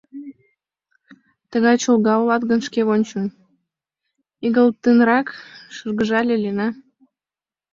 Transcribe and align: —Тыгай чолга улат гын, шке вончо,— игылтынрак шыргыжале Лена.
—Тыгай 1.51 1.75
чолга 1.83 2.13
улат 2.21 2.43
гын, 2.49 2.59
шке 2.67 2.81
вончо,— 2.87 3.19
игылтынрак 4.45 5.27
шыргыжале 5.75 6.35
Лена. 6.43 6.67